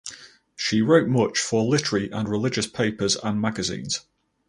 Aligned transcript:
She 0.55 0.81
wrote 0.81 1.07
much 1.07 1.37
for 1.37 1.63
literary 1.63 2.09
and 2.11 2.27
religious 2.27 2.65
papers 2.65 3.15
and 3.17 3.39
magazines. 3.39 3.99